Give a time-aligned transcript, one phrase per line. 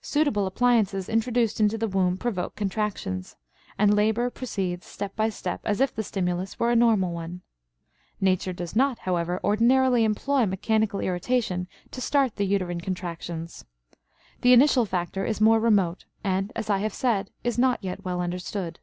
[0.00, 3.36] Suitable appliances introduced into the womb provoke contractions,
[3.78, 7.42] and labor proceeds step by step as if the stimulus were a normal one.
[8.18, 13.66] Nature does not, however, ordinarily employ mechanical irritation to start the uterine contractions.
[14.40, 18.22] The initial factor is more remote and, as I have said, is not yet well
[18.22, 18.80] understood.